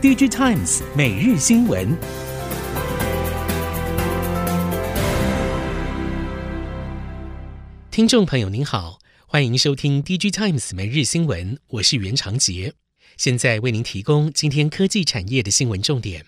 [0.00, 1.98] DG Times 每日新闻，
[7.90, 12.74] 听众朋友您好，欢迎收听 DG Times 每日新闻，我是袁长杰，
[13.16, 16.26] 现在为您提供今天科技产业的新闻重点。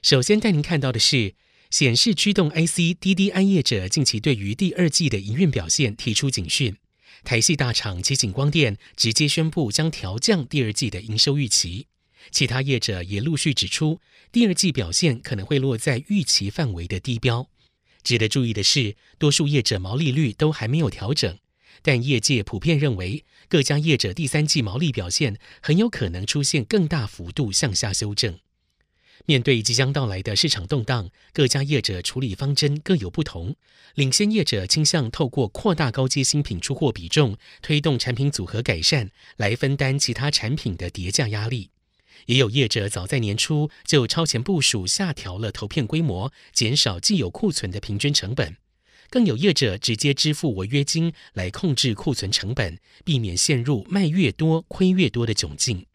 [0.00, 1.34] 首先带您看到的是，
[1.68, 6.74] 显示驱动 IC 滴滴安业者近期对于第二季的营运表现提出警讯。
[7.24, 11.88] 台系大厂奇景光电直接宣布将调降第二季的营收预期，
[12.30, 17.48] 其他业者也陆续指出，第二季表现可能会落在预期范围的低标。
[18.02, 21.38] 值得注意的是，多数业者毛利率都还没有调整，
[21.82, 28.38] 但业界普遍认为，各家业者第三季毛利表现很有可能出现更大幅度向下修正。
[29.24, 33.56] 面对即将到来的市场动荡，各家业者处理方针各有不同。
[33.94, 41.70] 领先业者倾向透过扩大高阶新品出货比重，推动产品组合改善，来分担其他产品的叠价压力。
[42.24, 48.56] 也有业者早在年初就超前部署，下调了投片规模，减少既有库存的平均成本。
[49.08, 55.86] 更有业者直接支付违约金来控制库存成本，避免陷入卖越多亏越多的窘境。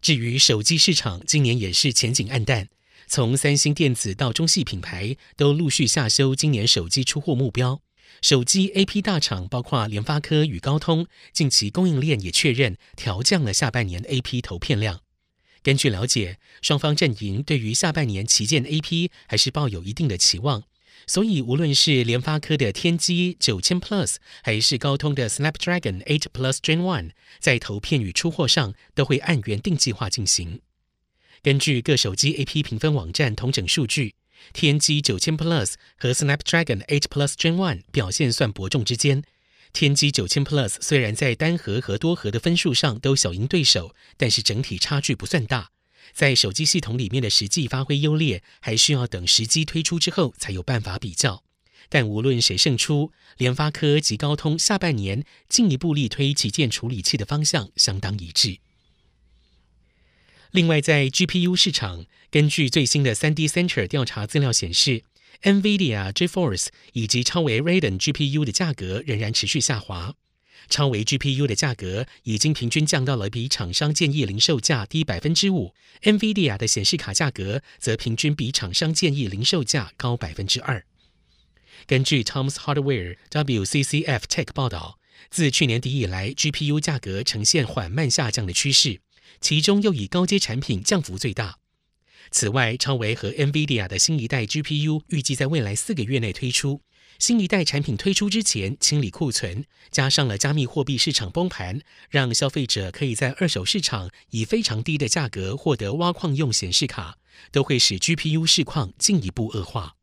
[0.00, 2.68] 至于手机市场，今年也是前景黯淡。
[3.06, 7.82] 从三星电子到中系品牌，都陆续下修今年手机出货目标。
[8.22, 15.00] 手机 AP 大厂包括联发科与高通，近期供应链也确认调降了下半年 AP 投片量。
[15.62, 20.64] 根据了解，双方阵营对于下半年旗舰 AP 还是抱有一定的期望。
[21.06, 30.60] 所以，无论是联发科的天玑九千 Plus，还是高通的 Snapdragon 8 Plus Gen One，在投片与出货上都会按原定计划进行。
[31.42, 34.14] 根据各手机 AP 评分网站统整数据，
[34.52, 39.22] 天玑九千 Plus 和 Snapdragon 8 Plus Gen One 表现算伯仲之间。
[39.72, 45.70] 天玑九千 Plus 虽然在单核和多核的分数上都小赢对手，但是整体差距不算大。
[46.12, 51.42] 在手机系统里面的实际发挥优劣，还需要等时机推出之后才有办法比较。
[51.88, 58.58] 但无论谁胜出，联发科及高通下半年进一步力推旗舰处理器的方向相当一致。
[60.54, 65.02] 另外，在 GPU 市场，根据最新的 3D Center 调查资料显示
[65.42, 70.14] ，NVIDIA GeForce 以及超微 Radeon GPU 的价格仍然持续下滑。
[70.68, 80.84] 超微 GPU 的价格已经平均降到了比厂商建议零售价低百分之五，NVIDIA 的显示卡价格则平均比厂商建议零售价高百分之二。
[81.88, 85.00] 根据 Tom's Hardware WCCF Tech 报道，
[85.30, 89.00] 自去年底以来，GPU 价格呈现缓慢下降的趋势，
[89.40, 91.58] 其中又以高阶产品降幅最大。
[92.30, 96.80] 此外，超维和 NVIDIA 的新一代 GPU 预计在未来四个月内推出。
[97.18, 101.80] 新一代产品推出之前清理库存，加上了加密货币市场崩盘，
[102.10, 107.18] 让消费者可以在二手市场以非常低的价格获得挖矿用显示卡，
[107.52, 109.94] 都会使 GPU 市况进一步恶化。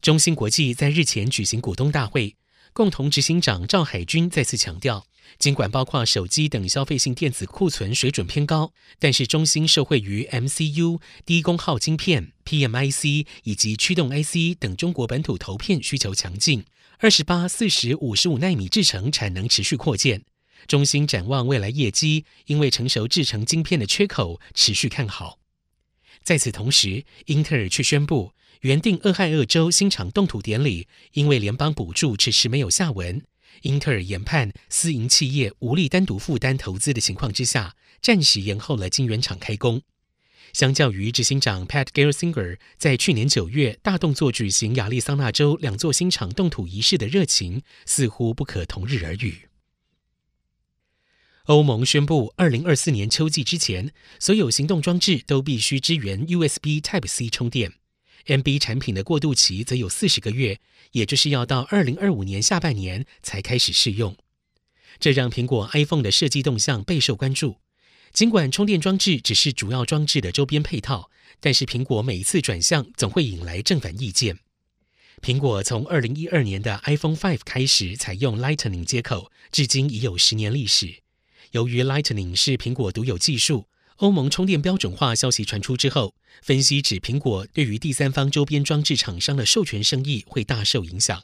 [0.00, 2.36] 中芯国际在日前举行股东大会，
[2.72, 5.06] 共同执行长赵海军再次强调。
[5.38, 16.64] 尽管包括手机等消费性电子库存水准偏高，但是中芯受惠于 MCU、低功耗晶片、PMIC 以及驱动 IC 等中国本土投片需求强劲，
[16.98, 20.22] 二十八、四十、五十五纳米制程产能持续扩建。
[20.66, 25.38] 中芯展望未来业绩，因为成熟制程晶片的缺口持续看好。
[26.22, 28.32] 在此同时，英特尔却宣布，
[28.62, 33.22] 原定俄亥俄州新厂动土典礼，因为联邦补助迟迟没有下文。
[33.62, 39.82] 英特尔研判私营企业无力单独负担投资的情况之下，暂时延后了晶圆厂开工。
[40.52, 49.48] 相较于执行长 Pat Gelsinger 在去年九月大动作举行亚利桑那州两座新厂动土仪式的热情，似乎不可同日而语。
[51.46, 57.72] 欧盟宣布，二零二四年秋季之前，所有行动装置都必须支援 USB Type-C 充电。
[58.26, 60.60] NB 产品的过渡期则有四十个月，
[60.92, 64.16] 也就是要到二零二五年下半年才开始试用。
[64.98, 67.56] 这让苹果 iPhone 的设计动向备受关注。
[68.12, 74.38] 尽管充电装置只是主要装置的周边配套，但是苹果每一次转向总会引来正反意见。
[75.20, 81.02] 苹果从二零一二年的 iPhone Five 开始采用 Lightning 接口，至今已有十年历史。
[81.50, 83.66] 由于 Lightning 是苹果独有技术。
[83.98, 91.22] 欧盟充电标准化消息传出之后，分析指苹果对于第三方周边装置厂商的授权生意会大受影响。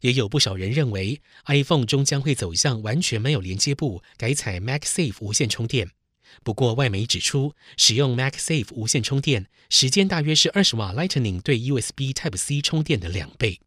[0.00, 5.90] 也有不少人认为，iPhone 终将会走向完全没有连接部，改采 MagSafe 无线充电。
[6.42, 13.60] 不过，外媒指出，使用 MagSafe 无线充电时间大约是二十瓦 Lightning 对 USB Type-C 充电的两倍。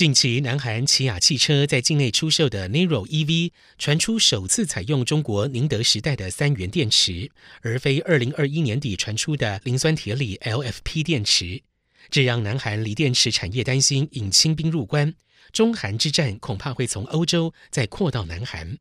[0.00, 7.30] 近期，南韩起亚汽车在境内出售的 Niro EV 传出首次采用中国宁德时代的三元电池，
[7.60, 11.60] 而非二零二一年底传出的磷酸铁锂 LFP 电池，
[12.08, 15.12] 这让南韩锂电池产业担心引清兵入关，
[15.52, 18.78] 中韩之战恐怕会从欧洲再扩到南韩。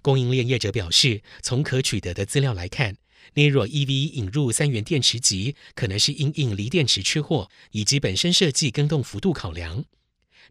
[0.00, 2.96] 供应链业者表示，从可取得的资料来看
[3.34, 9.84] ，Niro EV 引入三元电池级，可能是因应锂电池缺货以及本身设计更动幅度考量。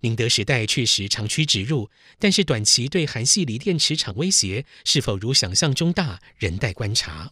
[0.01, 1.89] 宁德时代确实长驱直入，
[2.19, 7.31] 但是短期对韩系锂电池厂威胁是否如想象中大，仍待观察。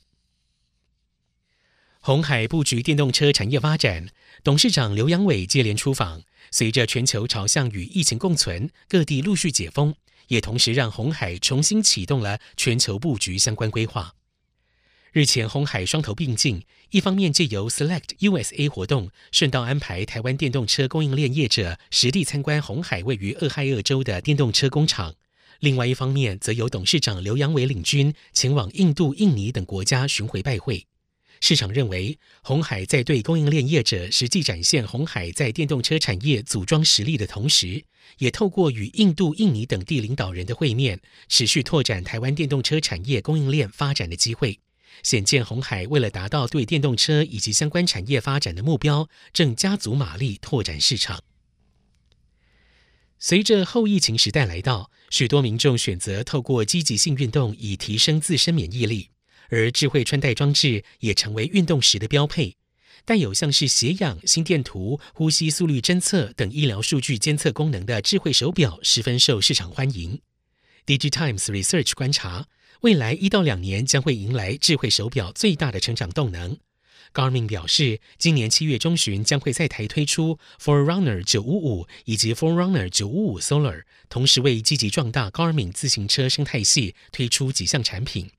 [1.99, 4.07] 鸿海布局电动车产业发展，
[4.43, 6.21] 董事长刘扬伟接连出访，
[6.51, 9.93] 随着全球朝向与疫情共存，各地陆续解封，
[10.27, 14.15] 也同时让鸿海重新启动了全球布局相关规划。
[15.11, 16.61] 日前，鸿海双头并进，
[16.91, 25.13] 一方面借由 Select USA 活动，顺道安排台湾电动车供应链业者实地参观鸿海位于俄亥俄州的电动车工厂；
[25.61, 30.85] 另外一方面，则由董事长刘扬伟领军前往印度、印尼等国家巡回拜会。
[31.41, 37.83] 市场认为，鸿海在对供应链业者实际展现鸿海在电动车产业组装实力的同时，
[38.19, 44.59] 也透过与印度、印尼等地领导人的会面，持续拓展台湾电动车产业供应链发展的机会。
[45.03, 51.23] 显见鸿海为了达到对电动车以及相关产业发展的目标，正加足马力拓展市场。
[53.17, 59.09] 随着后疫情时代来到，许多民众选择透过积极性运动以提升自身免疫力，
[59.49, 62.55] 而智慧穿戴装置也成为运动时的标配。
[63.05, 70.21] 带有像是血氧、心电图、呼吸速率侦测等医疗数据监测功能的智慧手表，十分受市场欢迎。
[70.85, 72.47] DigiTimes Research 观察。
[72.81, 76.57] 未来一到两年将会迎来智慧手表最大的成长动能。
[77.13, 88.29] Garmin 表示，今年七月中旬将会在台推出 Forerunner 九五五以及 Forerunner 九五五 Solar，同时为积极壮大 Garmin 自行车生态系推出几项产品，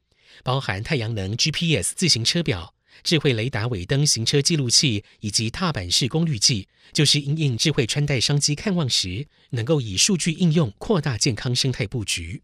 [0.43, 12.43] 包含太阳能 GPS 自行车表、智慧雷达尾灯行车记录器以及踏板式功率计，就是因应智慧穿戴商机看望时，能够以数据应用扩大健康生态布局。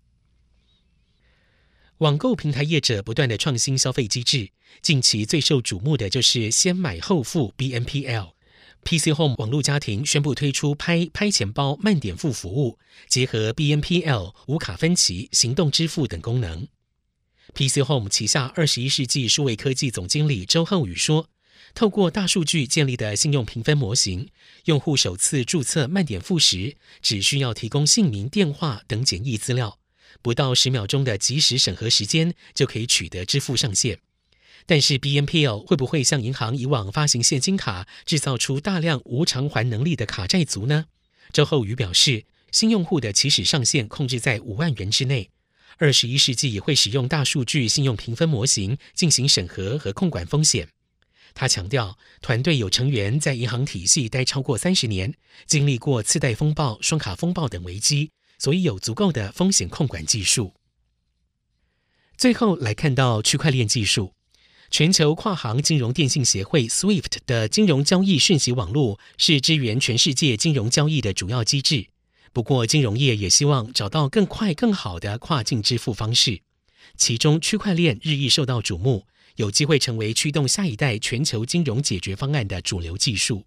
[1.99, 4.51] 网购平台业者不断的创新消费机制，
[4.83, 8.33] 近期最受瞩目的就是先买后付 BNPL。
[8.85, 12.79] PC Home 网络家庭宣布推出拍拍钱包慢点付服务，
[13.09, 16.69] 结合 BNPL 无卡分期、行动支付等功能。
[17.55, 21.31] PC Home 旗下二十一世纪数位科技总经理周厚宇说
[21.75, 24.29] ：“透过大数据建立的信用评分模型，
[24.67, 29.79] 用户首次注册慢点付时，只需要提供姓名、电话等简易资料。”
[30.23, 33.99] 不到十秒钟的即时审核时间就可以取得支付上限，
[34.67, 40.87] 但是 BNPL 会不会像银行以往发行现金卡，制造出大量无偿还能力的卡债族呢？
[41.33, 45.31] 周厚宇表示，新用户的起始上限控制在五万元之内。
[45.79, 50.69] 二十一世纪也会使用大数据信用评分模型进行审核和控管风险。
[51.35, 55.13] 他强调，团队有成员在银行体系待超过三十年，
[55.47, 58.11] 经历过次贷风暴、双卡风暴等危机。
[58.39, 60.55] 所以有足够的风险控管技术。
[62.17, 64.13] 最后来看到区块链技术，
[64.71, 71.89] 全球跨行金融电信协会 SWIFT 的金融交易讯息网络是支援全世界金融交易的主要机制。
[72.33, 76.43] 不过，金融业也希望找到更快、更好的跨境支付方式，
[76.97, 79.07] 其中区块链日益受到瞩目，
[79.37, 83.45] 有机会成为驱动下一代全球金融解决方案的主流技术。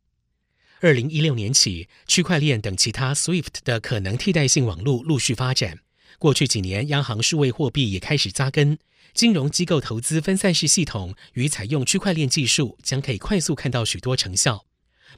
[0.82, 5.80] 二零一六年起，区块链等其他 SWIFT 的可能替代性网络陆续发展。
[6.18, 8.80] 过去几年，央行数位货币也开始扎根，
[9.14, 14.64] 金融机构投资分散式系统与采用区块链技术，将可以快速看到许多成效。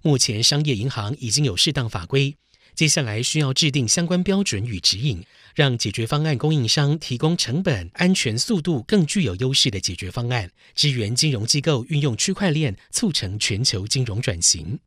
[0.01, 2.37] 目前，商业银行已经有适当法规，
[2.73, 14.79] 接下来需要制定相关标准与指引，让解决方案供应商提供成本、安全、速度更具有优势的解决方案，支援金融机构运用区块链，促成全球金融转型。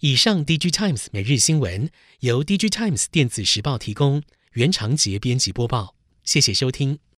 [0.00, 1.90] 以上，DG Times 每日新闻
[2.20, 4.22] 由 DG Times 电子时报提供，
[4.54, 7.00] 袁长杰编辑播报，谢谢收听。